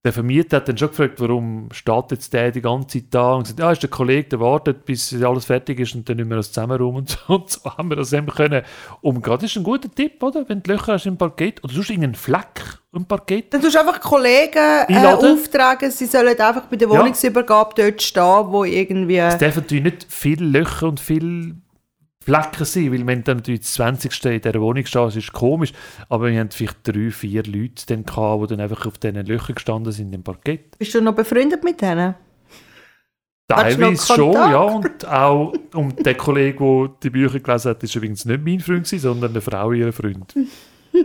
[0.06, 3.42] Der Vermieter hat dann schon gefragt, warum steht jetzt der die ganze Zeit da und
[3.42, 6.36] gesagt, ja, ist der Kollege, der wartet, bis alles fertig ist und dann nicht mehr
[6.36, 8.62] das zusammenrum und so, und so haben wir das eben können
[9.00, 9.34] umgehen.
[9.34, 10.48] Das ist ein guter Tipp, oder?
[10.48, 13.52] Wenn du Löcher hast im Parkett oder sonst irgendeinen Fleck im Parkett.
[13.52, 17.00] Dann tust du einfach Kollegen äh, auftragen, sie sollen einfach bei der Ja.
[17.00, 19.16] Wohnungsübergabe dort stehen, wo irgendwie...
[19.16, 21.56] Es dürfen natürlich nicht viele Löcher und viele
[22.26, 24.24] Flecken sein, weil wenn dann natürlich das 20.
[24.24, 25.72] in dieser Wohnung stehst, ist komisch.
[26.08, 29.54] Aber wir haben vielleicht drei, vier Leute dann gehabt, die dann einfach auf diesen Löchern
[29.54, 30.76] gestanden sind im Parkett.
[30.76, 32.16] Bist du noch befreundet mit denen?
[33.46, 34.60] Teilweise schon, ja.
[34.60, 38.88] Und auch und der Kollege, der die Bücher gelesen hat, ist übrigens nicht mein Freund,
[38.88, 40.34] sondern eine Frau ihrer Freund.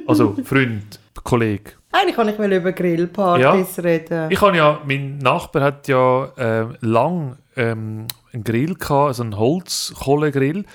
[0.07, 1.73] Also Freund, Kollege.
[1.91, 4.31] Eigentlich kann ich mal über Grillpartys reden.
[4.31, 9.37] Ich habe ja, mein Nachbar hat ja ähm, lang ähm, einen Grill gehabt, also einen
[9.37, 10.65] Holzkohlegrill.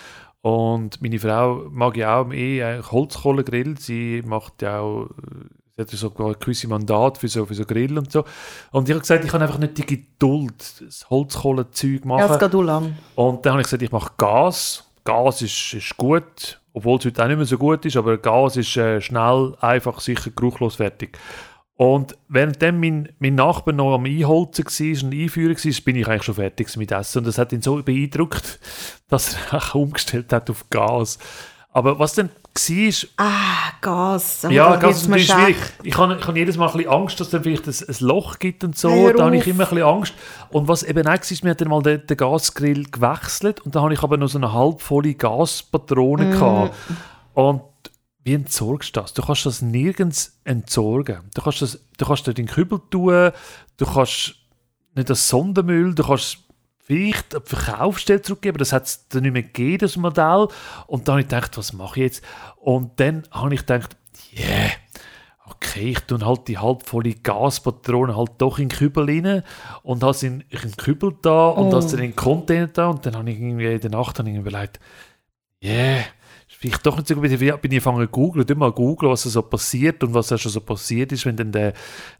[0.47, 3.77] Und meine Frau mag ja auch eh eigentlich Holzkohlegrill.
[3.81, 7.65] Sie macht ja auch, äh, sie hat so ein gewisse Mandat für so, für so
[7.65, 8.25] Grill und so.
[8.71, 12.21] Und ich habe gesagt, ich kann einfach nicht die Geduld, das Holzkohlezeug machen.
[12.21, 12.97] ja, es geht auch lang.
[13.17, 14.85] Und dann habe ich gesagt, ich mache Gas.
[15.03, 18.57] Gas ist, ist gut, obwohl es heute auch nicht mehr so gut ist, aber Gas
[18.57, 21.19] ist äh, schnell, einfach, sicher, geruchlos fertig.
[21.77, 26.23] Und währenddem mein, mein Nachbar noch am Einholzen war und Einführen war, bin ich eigentlich
[26.23, 27.19] schon fertig mit Essen.
[27.19, 28.59] Und das hat ihn so beeindruckt,
[29.09, 31.19] dass er umgestellt hat auf Gas.
[31.71, 34.47] Aber was dann war, Ah, Gas.
[34.47, 35.57] Oh, ja, wird's mir natürlich schwierig.
[35.57, 35.73] schlecht.
[35.83, 38.07] Ich habe, ich habe jedes Mal ein bisschen Angst, dass es dann vielleicht ein, ein
[38.07, 38.91] Loch gibt und so.
[38.91, 39.47] Hör da habe ich auf.
[39.49, 40.15] immer ein bisschen Angst.
[40.49, 43.93] Und was eben auch war, wir dann mal den, den Gasgrill gewechselt und da habe
[43.93, 46.31] ich aber noch so eine halbvolle Gaspatrone Mm.
[46.31, 46.75] gehabt.
[47.35, 47.61] Und
[48.27, 49.15] wie entsorgst du das?
[49.15, 51.21] Du kannst das nirgends entsorgen.
[51.33, 53.31] Du kannst, das, du kannst dort in den Kübel tun,
[53.77, 54.35] du kannst
[54.97, 56.39] nicht das Sondermüll, du kannst
[56.83, 60.49] vielleicht eine Verkaufsstelle zurückgeben, das hat es dann nicht mehr gegeben, das Modell.
[60.89, 62.25] Und dann habe ich gedacht, was mache ich jetzt?
[62.57, 63.97] Und dann habe ich gedacht,
[64.37, 64.71] yeah,
[65.49, 69.45] okay, ich tue halt die halbvolle Gaspatrone halt doch in den Kübel rein
[69.85, 71.71] und habe sie in, in den Kübel da und Oh.
[71.71, 74.31] das dann in den Container da und dann habe ich irgendwie in der Nacht habe
[74.31, 74.81] ich überlegt,
[75.63, 76.01] yeah,
[76.59, 77.25] vielleicht doch nicht so gut.
[77.25, 80.61] Ich bin angefangen zu googeln, immer googeln, was so passiert und was da schon so
[80.61, 81.75] passiert ist, wenn dann der,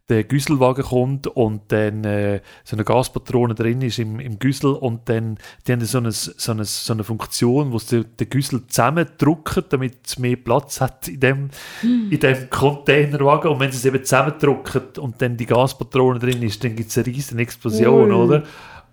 [0.09, 5.09] der Güsselwagen kommt und dann äh, so eine Gaspatrone drin ist im, im Güssel und
[5.09, 9.65] dann die haben so eine, so eine, so eine Funktion, wo sie den Güssel zusammendrücken,
[9.71, 11.51] damit es mehr Platz hat in dem,
[11.83, 16.63] in dem Containerwagen und wenn sie es eben zusammendrücken und dann die Gaspatrone drin ist,
[16.63, 18.17] dann gibt es eine riesen Explosion, Ui.
[18.17, 18.43] oder?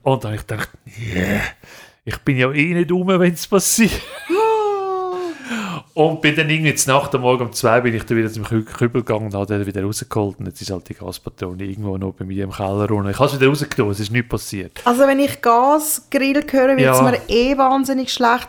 [0.03, 1.41] Und dann habe ich gedacht, yeah,
[2.05, 4.01] ich bin ja eh nicht rum, wenn es passiert.
[5.95, 8.43] Und bin dann irgendwie zur Nacht am Morgen um zwei bin ich dann wieder zum
[8.43, 10.39] Kü- Kübel gegangen und habe den wieder rausgeholt.
[10.39, 13.11] Und jetzt ist halt die Gaspatrone irgendwo noch bei mir im Keller runter.
[13.11, 14.81] Ich habe es wieder rausgenommen, es ist nichts passiert.
[14.85, 17.03] Also wenn ich Gasgrill höre, wird es Ja.
[17.03, 18.47] mir eh wahnsinnig schlecht.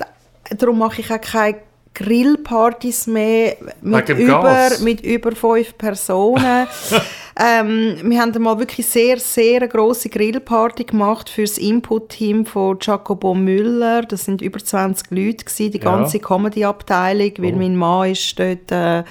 [0.57, 1.57] Darum mache ich auch keine
[1.95, 6.67] Grillpartys mehr mit dem über, mit über fünf Personen.
[7.41, 12.79] ähm, wir haben mal wirklich sehr, sehr eine grosse Grillparty gemacht für das Input-Team von
[12.81, 14.03] Jacobo Müller.
[14.03, 15.85] Das sind über 20 Leute, gewesen, die Ja.
[15.85, 17.59] ganze Comedy-Abteilung, weil Oh.
[17.59, 19.05] mein Mann ist dort äh,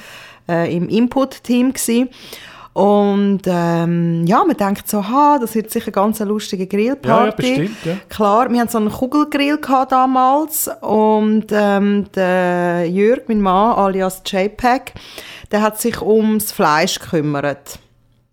[0.50, 2.10] äh, im Input-Team gewesen.
[2.74, 7.08] Und ähm, ja, man denkt so, ha, das wird sicher ganz eine lustige Grillparty.
[7.08, 7.98] Ja, ja, bestimmt, ja.
[8.10, 14.24] Klar, wir hatten so einen Kugelgrill gehabt damals und ähm, der Jörg, mein Mann, alias
[14.26, 14.94] JPEG,
[15.52, 17.78] der hat sich ums Fleisch gekümmert.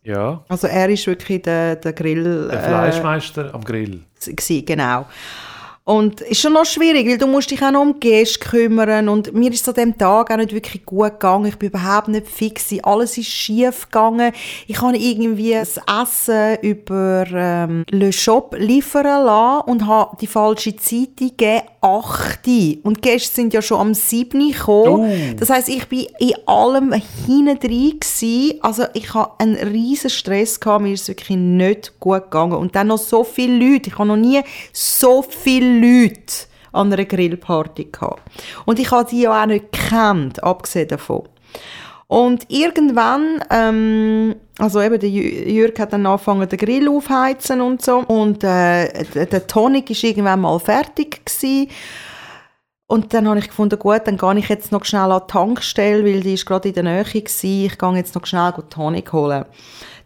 [0.03, 2.49] Ja, Also er ist wirklich der, der Grill...
[2.49, 4.01] der äh, Fleischmeister am Grill.
[4.19, 5.05] gsi, genau.
[5.91, 9.35] Und ist schon noch schwierig, weil du musst dich auch noch um Gäste kümmern und
[9.35, 11.47] mir ist es an dem Tag auch nicht wirklich gut gegangen.
[11.47, 14.31] Ich bin überhaupt nicht fix, alles ist schief gegangen.
[14.69, 20.77] Ich habe irgendwie das Essen über ähm, Le Shop liefern lassen und habe die falsche
[20.77, 22.47] Zeit gegeben, 8
[22.83, 25.33] Und die Gäste sind ja schon am 7 gekommen.
[25.33, 25.37] Oh.
[25.39, 28.59] Das heisst, ich bin in allem hinten drin gewesen.
[28.61, 30.83] Also ich hatte einen riesen Stress, gehabt.
[30.83, 32.53] mir ist es wirklich nicht gut gegangen.
[32.53, 33.89] Und dann noch so viele Leute.
[33.89, 38.23] Ich habe noch nie so viele Leute an einer Grillparty gehabt.
[38.67, 41.29] Und ich habe die ja auch nicht gekannt, abgesehen davon.
[42.11, 47.83] Und irgendwann, ähm, also eben der Jü- Jürg hat dann angefangen, den Grill aufheizen und
[47.83, 47.99] so.
[47.99, 51.69] Und äh, der- Tonic ist irgendwann mal fertig gewesen.
[52.89, 56.05] Und dann habe ich gefunden, gut, dann gehe ich jetzt noch schnell an die Tankstelle,
[56.05, 57.67] weil die ist gerade in der Nähe gewesen.
[57.67, 59.45] Ich gehe jetzt noch schnell die Tonic holen.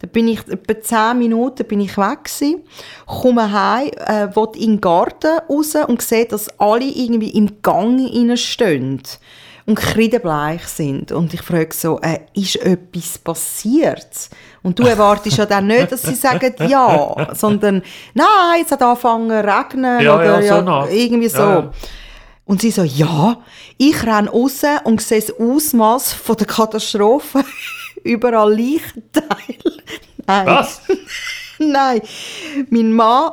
[0.00, 2.60] Dann bin ich, etwa 10 Minuten bin ich weg gewesen,
[3.06, 7.98] komme heim, äh, will in den Garten raus und sehe, dass alle irgendwie im Gang
[8.36, 9.00] stehen
[9.66, 11.12] und kreidebleich sind.
[11.12, 14.30] Und ich frage so, äh, ist etwas passiert?
[14.62, 19.30] Und du erwartest ja dann nicht, dass sie sagen ja, sondern nein, es hat angefangen
[19.30, 20.90] zu regnen Ja, oder ja, so nach.
[20.90, 21.38] irgendwie so.
[21.38, 21.70] Ja, ja.
[22.46, 23.38] Und sie so, ja,
[23.78, 27.42] ich renne raus und sehe das Ausmaß von der Katastrophe.
[28.02, 29.80] Überall Leichenteile.
[30.26, 30.46] Nein.
[30.46, 30.82] Was?
[31.58, 32.02] Nein.
[32.68, 33.32] Mein Mann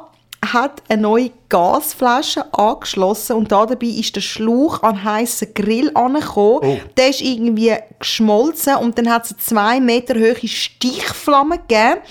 [0.54, 6.60] hat eine neue Gasflasche angeschlossen und da dabei ist der Schlauch an heißen Grill angekommen.
[6.64, 6.78] Oh.
[6.98, 12.02] Der ist irgendwie geschmolzen und dann hat es zwei Meter hohe Stichflamme gegeben.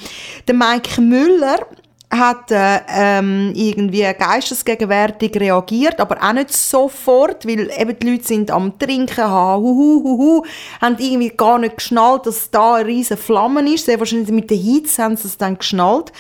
[0.46, 1.66] Der Mike Müller
[2.11, 8.50] hat äh, ähm, irgendwie geistesgegenwärtig reagiert, aber auch nicht sofort, weil eben die Leute sind
[8.50, 10.44] am Trinken, ha, hu, hu, hu, hu,
[10.81, 13.87] haben irgendwie gar nicht geschnallt, dass da eine riesige Flamme ist.
[13.87, 16.12] Sehr wahrscheinlich mit der Hitze haben sie es dann geschnallt.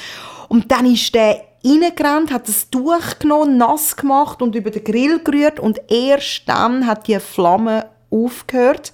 [0.48, 5.20] Und dann ist der reingerannt, hat das Tuch genommen, nass gemacht und über den Grill
[5.22, 8.92] gerührt und erst dann hat die Flamme aufgehört.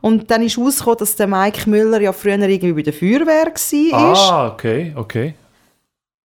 [0.00, 4.16] Und dann ist rausgekommen, dass der Mike Müller ja früher irgendwie bei der Feuerwehr war.
[4.16, 5.34] Ah, okay, okay.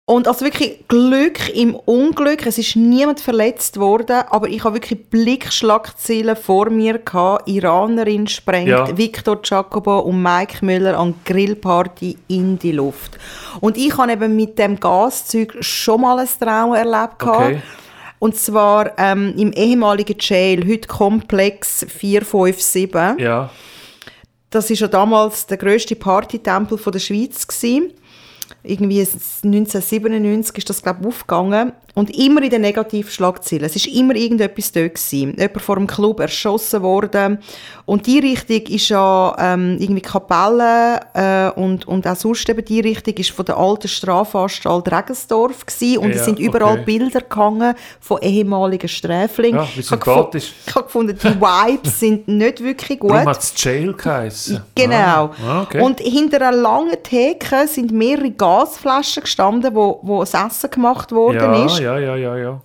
[0.10, 2.44] Und also wirklich Glück im Unglück.
[2.48, 7.48] Es ist niemand verletzt worden, aber ich habe wirklich Blickschlagzeilen vor mir gehabt.
[7.48, 8.98] Iranerin sprengt Ja.
[8.98, 13.20] Victor Jacobo und Mike Müller an Grillparty in die Luft.
[13.60, 17.20] Und ich habe eben mit dem Gaszeug schon mal ein Traum erlebt.
[17.20, 17.42] gehabt.
[17.42, 17.62] Okay.
[18.18, 23.20] Und zwar ähm, im ehemaligen Jail, heute Komplex 457.
[23.20, 23.52] Ja.
[24.50, 27.94] Das ist ja damals der grösste Partytempel der Schweiz gewesen.
[28.64, 33.66] Irgendwie 1997 ist das glaube ich aufgegangen Und immer in den Negativschlagzeilen.
[33.66, 34.70] Es war immer irgendetwas.
[34.74, 35.36] Gewesen.
[35.38, 37.40] Jemand vor dem Club erschossen worden.
[37.86, 42.80] Und die Richtung ist ja ähm, irgendwie Kapelle äh, und, und auch sonst eben die
[42.82, 45.98] Richtung ist von der alten Strafanstalt Regensdorf gewesen.
[45.98, 46.84] Und es Ja, sind überall okay.
[46.86, 49.60] Bilder gehangen von ehemaligen Sträflingen.
[49.62, 50.54] Ja, wie Ich habe gefu- sympathisch.
[50.68, 53.12] Ich habe gefunden, die Vibes sind nicht wirklich gut.
[53.12, 54.62] Darum hat es Jail geheißen.
[54.76, 55.32] Genau.
[55.46, 55.82] Ah, okay.
[55.82, 61.54] Und hinter einer langen Theke sind mehrere Gasflaschen gestanden, wo, wo das Essen gemacht worden
[61.54, 61.79] ja, ist.
[61.80, 62.62] Ja, ja, ja, ja.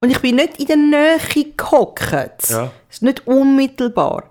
[0.00, 1.18] Und ich bin nicht in der Nähe
[1.56, 2.10] gehockt.
[2.50, 2.70] Ja.
[2.88, 4.24] Das ist nicht unmittelbar.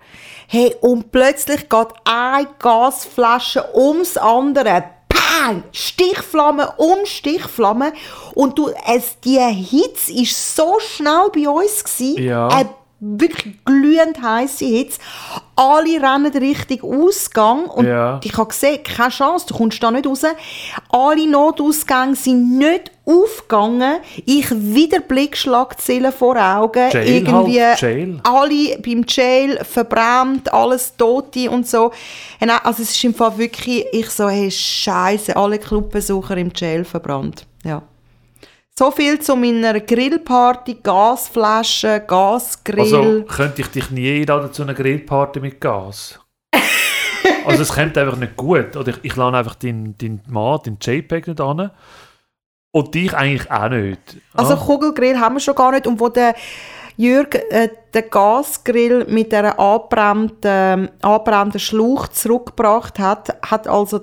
[0.48, 4.84] Hey, und plötzlich geht eine Gasflasche ums andere.
[5.10, 5.63] Bang!
[5.72, 7.93] Stichflamme um Stichflamme.
[8.36, 11.84] Und du, es, die Hitze war so schnell bei uns.
[11.84, 12.22] Gewesen.
[12.24, 12.48] Ja.
[12.50, 12.69] Eine
[13.00, 15.00] wirklich glühend heiße Hitze.
[15.56, 17.65] Alle rennen Richtung Ausgang.
[17.65, 18.19] Und Ja.
[18.24, 20.22] ich habe gesehen, keine Chance, du kommst da nicht raus.
[20.89, 23.99] Alle Notausgänge sind nicht aufgegangen.
[24.25, 26.89] Ich wieder Blickschlagzeilen vor Augen.
[26.91, 28.19] Jail irgendwie halt, Jail.
[28.23, 31.91] alle beim Jail verbrannt, alles Tote und so.
[32.39, 36.85] Nein, Also es ist im Fall wirklich, ich so, hey, Scheiße, alle Clubbesucher im Jail
[36.85, 37.45] verbrannt.
[37.63, 37.81] Ja.
[38.75, 42.79] So viel zu meiner Grillparty, Gasflaschen, Gasgrill.
[42.79, 46.19] Also könnte ich dich nie einladen zu einer Grillparty mit Gas?
[47.45, 48.75] also es kommt einfach nicht gut.
[48.75, 51.69] Oder ich, ich lade einfach deinen dein Mann, den JPEG nicht an.
[52.75, 53.99] Und dich eigentlich auch nicht.
[54.33, 55.86] Also Ah, Kugelgrill haben wir schon gar nicht.
[55.86, 56.33] Und wo der
[56.97, 64.01] Jürg äh, den Gasgrill mit dieser angebrannten, angebrannten Schlauch zurückgebracht hat, hat also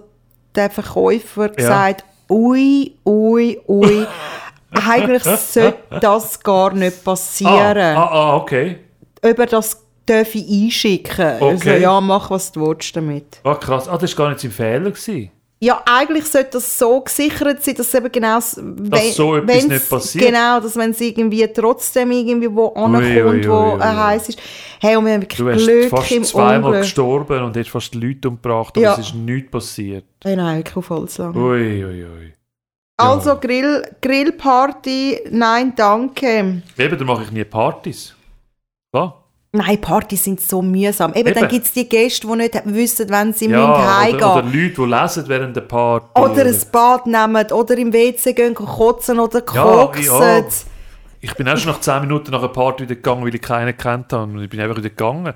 [0.54, 4.06] der Verkäufer gesagt, ui, ui, ui,
[4.88, 7.96] eigentlich sollte das gar nicht ah, passieren.
[7.96, 8.78] ah, ah, okay.
[9.20, 11.26] Ob er das darf ich einschicken.
[11.26, 11.80] Also, Okay.
[11.80, 13.40] ja, mach, was du willst damit.
[13.44, 13.88] Ah, krass.
[13.88, 14.90] Ah, das war gar nicht sein Fehler.
[14.90, 15.30] Gewesen.
[15.62, 19.90] Ja, eigentlich sollte das so gesichert sein, dass eben genau, s- wenn- so etwas nicht
[19.90, 20.25] passiert.
[20.25, 24.38] Genau, dass wenn es irgendwie trotzdem irgendwie wo ankommt, wo äh, heiß ist.
[24.81, 26.81] Hey, und wir haben wirklich Du hast Glück fast im zweimal Unglück.
[26.83, 28.92] gestorben und hast fast Leute umgebracht, aber Ja.
[28.94, 30.05] es ist nichts passiert.
[30.25, 31.37] Hey, nein, wirklich auf Holz lang.
[31.37, 32.33] Ui, ui, ui.
[32.96, 36.62] Also Grill, Grillparty, nein, danke.
[36.79, 38.14] Eben, da mache ich nie Partys.
[38.94, 39.19] Klar.
[39.52, 41.12] Nein, Partys sind so mühsam.
[41.12, 41.48] Eben, dann Eben.
[41.48, 44.42] gibt es die Gäste, die nicht wissen, wenn sie Ja, heimgehen oder, oder.
[44.44, 46.20] Leute, die lesen während der Party.
[46.20, 50.04] Oder ein Bad nehmen oder im WC gehen kotzen oder koksen.
[50.04, 50.44] ja.
[51.22, 53.76] Ich bin auch schon nach 10 Minuten nach einer Party wieder gegangen, weil ich keinen
[53.76, 54.42] kennt habe.
[54.42, 55.34] Ich bin einfach wieder gegangen.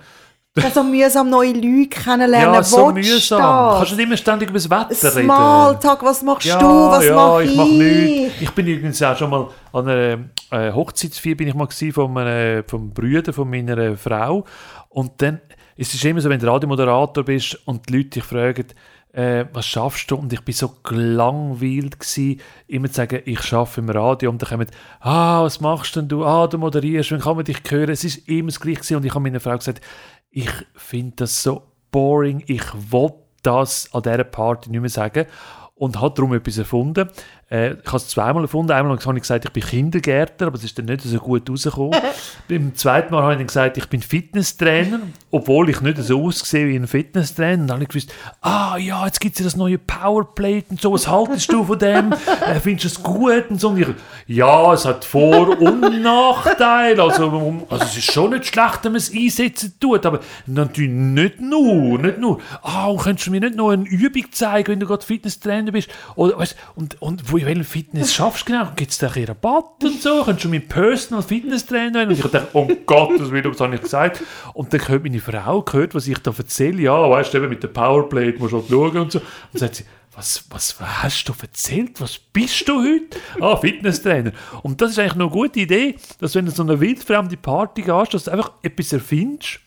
[0.56, 2.54] Ja, so mühsam neue Leute kennenlernen.
[2.54, 3.40] Ja, so mühsam.
[3.40, 3.76] das?
[3.78, 5.26] Kannst du nicht immer ständig über das Wetter reden.
[5.26, 7.56] Smalltalk, was machst ja, du, was ja, mach ich ich?
[7.56, 8.40] mach nichts.
[8.40, 10.18] Ich bin übrigens auch schon mal an einer
[10.52, 14.44] äh, Hochzeitsfeier bin ich mal von einem, vom Brüder von meiner Frau.
[14.90, 15.40] Und dann,
[15.76, 18.66] es ist immer so, wenn du Radiomoderator bist und die Leute dich fragen,
[19.12, 20.16] äh, was schaffst du?
[20.16, 24.30] Und ich bin so gelangweilt gewesen, immer zu sagen, ich schaffe im Radio.
[24.30, 24.68] Und dann kommen,
[25.00, 26.24] ah, was machst denn du?
[26.24, 27.90] Ah, du moderierst, wann kann man dich hören?
[27.90, 28.96] Es ist immer das Gleiche gewesen.
[28.96, 29.80] Und ich habe meiner Frau gesagt,
[30.34, 35.26] ich finde das so boring, ich will das an dieser Party nicht mehr sagen.
[35.76, 37.08] Und habe darum etwas erfunden.
[37.54, 38.72] Äh, ich habe es zweimal erfunden.
[38.72, 41.92] Einmal habe ich gesagt, ich bin Kindergärtner, aber es ist dann nicht so gut rausgekommen.
[42.48, 46.66] Beim zweiten Mal habe ich dann gesagt, ich bin Fitnesstrainer, obwohl ich nicht so aussehe
[46.66, 47.62] wie ein Fitnesstrainer.
[47.62, 50.80] Und dann habe ich gewusst, ah ja, jetzt gibt es ja das neue Powerplate und
[50.80, 52.12] so, was haltest du von dem?
[52.44, 53.50] Äh, findest du es gut?
[53.50, 53.68] Und so.
[53.68, 53.88] Und ich,
[54.26, 57.02] ja, es hat Vor- und Nachteile.
[57.02, 61.40] Also, also es ist schon nicht schlecht, wenn man es einsetzen tut, aber natürlich nicht
[61.40, 62.40] nur, nicht nur.
[62.62, 65.88] Ah, und könntest du mir nicht noch eine Übung zeigen, wenn du gerade Fitnesstrainer bist?
[66.16, 68.70] Oder, weißt, und, und wo in welchem Fitness schaffst du genau?
[68.74, 70.24] Gibt es da einen Rabatt und so?
[70.24, 72.10] Könntest du mein Personal Fitnesstrainer werden?
[72.10, 74.22] Und ich dachte, um Gottes Willen, was habe ich gesagt?
[74.54, 76.82] Und dann hört meine Frau, gehört, was ich da erzähle.
[76.82, 79.18] Ja, weißt du, eben mit der Powerplate musst du halt schauen und so.
[79.18, 79.84] Und dann sagt sie,
[80.16, 82.00] was, was hast du erzählt?
[82.00, 83.18] Was bist du heute?
[83.40, 84.32] Ah, Fitnesstrainer.
[84.62, 87.82] Und das ist eigentlich noch eine gute Idee, dass wenn du so eine wildfremde Party
[87.82, 89.60] gehst, dass du einfach etwas erfindest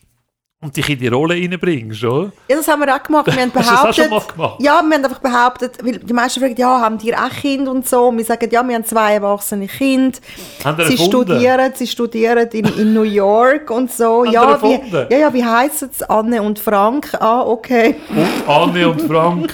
[0.59, 2.31] und dich in die Rolle reinbringst, oder?
[2.49, 3.27] Ja, das haben wir auch gemacht.
[3.27, 4.55] Wir haben Hast du das auch behauptet, schon mal gemacht?
[4.59, 7.87] ja, wir haben einfach behauptet, weil die meisten fragen, ja, haben die auch Kinder und
[7.87, 8.07] so.
[8.07, 10.17] Und wir sagen, ja, wir haben zwei erwachsene Kinder.
[10.63, 11.03] Haben Sie erfunden?
[11.11, 14.25] studieren, sie studieren in, in New York und so.
[14.25, 16.01] Haben ja, wie, ja, ja, wie heissen es?
[16.01, 17.13] Anne und Frank.
[17.19, 17.95] Ah, okay.
[18.09, 19.53] Und Anne und Frank.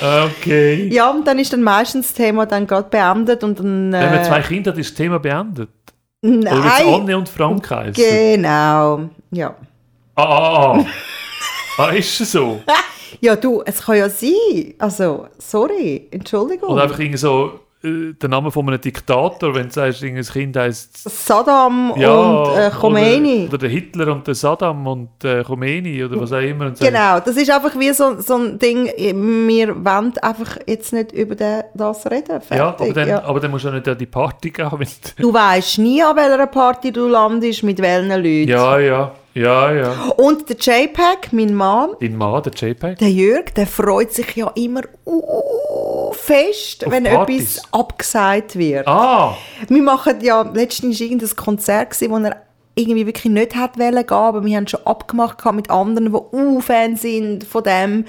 [0.00, 0.88] Okay.
[0.92, 3.92] Ja, und dann ist dann meistens das Thema dann gerade beendet und dann...
[3.92, 5.68] Wenn man Äh, zwei Kinder hat, ist das Thema beendet.
[6.24, 7.92] Oder nein, Anne und Frank heißen?
[7.94, 9.10] genau.
[9.30, 9.54] Ja.
[10.14, 10.86] Ah, ah, ah.
[11.78, 12.60] ah, ist es so?
[13.20, 14.74] ja, du, es kann ja sein.
[14.78, 16.68] Also, sorry, Entschuldigung.
[16.68, 20.56] Oder einfach irgendwie so äh, der Name von einem Diktator, wenn du sagst, ein Kind
[20.56, 23.44] heisst Saddam ja, und äh, Khomeini.
[23.44, 26.72] Oder, oder der Hitler und der Saddam und äh, Khomeini oder was auch immer.
[26.72, 31.34] Genau, das ist einfach wie so, so ein Ding, wir wollen einfach jetzt nicht über
[31.34, 32.40] den, das reden.
[32.42, 32.56] Fertig.
[32.58, 33.24] ja, aber dann, ja.
[33.24, 34.68] aber dann musst du auch nicht an die Party gehen.
[35.16, 38.48] Du weißt nie, an welcher Party du landest, mit welchen Leuten.
[38.48, 39.92] ja, ja, ja, ja.
[40.16, 42.98] Und der JPEG, mein Mann, Dein Mann, der JPEG.
[42.98, 47.58] der Jörg, der freut sich ja immer uh, fest, Auf wenn Partys.
[47.58, 48.86] etwas abgesagt wird.
[48.86, 49.36] Ah,
[49.68, 52.42] Wir machen ja, letztens war irgendein Konzert, gewesen, wo er
[52.74, 56.60] irgendwie wirklich nicht hat wollen gehen, aber wir haben schon abgemacht mit anderen, die uh,
[56.60, 58.04] Fan sind von dem.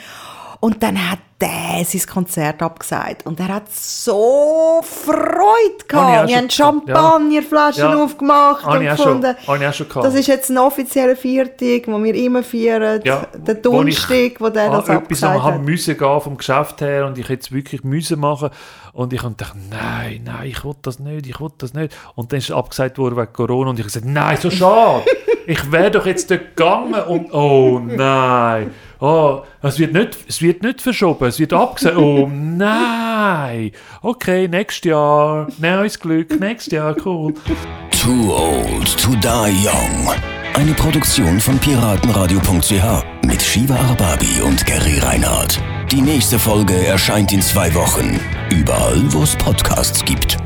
[0.63, 3.25] Und dann hat der sein Konzert abgesagt.
[3.25, 5.43] Und er hat so Freude
[5.77, 6.29] ich gehabt.
[6.29, 6.49] Wir haben.
[6.49, 8.01] Champagnerflaschen Ja.
[8.01, 13.01] aufgemacht und ich, gefunden, ich das ist jetzt ein offizieller Viertag, den wir immer feiern.
[13.03, 15.61] Ja, der wo Donnerstag, wo der an das abgesagt hat.
[15.61, 18.49] müssen gehen vom Geschäft her und ich jetzt wirklich müssen machen
[18.93, 22.31] und ich habe gedacht, nein, nein, ich will das nicht, ich will das nicht und
[22.31, 25.03] dann ist es abgesagt worden wegen Corona und ich habe gesagt, nein, so schade,
[25.47, 28.71] ich wäre doch jetzt dort gegangen und oh nein,
[29.03, 34.89] oh, es wird nicht, es wird nicht verschoben, es wird abgesagt, oh nein, okay, nächstes
[34.89, 37.33] Jahr, neues Glück, nächstes Jahr, cool.
[37.91, 40.13] Too old to die young.
[40.55, 45.59] Eine Produktion von piratenradio.ch mit Shiva Arbabi und Gary Reinhardt.
[45.91, 48.19] Die nächste Folge erscheint in zwei Wochen.
[48.51, 50.37] Überall, wo es Podcasts gibt.